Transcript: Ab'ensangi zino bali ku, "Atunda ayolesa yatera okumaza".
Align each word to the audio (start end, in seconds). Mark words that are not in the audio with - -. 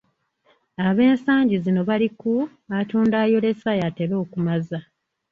Ab'ensangi 0.87 1.55
zino 1.63 1.79
bali 1.89 2.07
ku, 2.19 2.33
"Atunda 2.79 3.15
ayolesa 3.25 3.69
yatera 3.81 4.15
okumaza". 4.23 4.79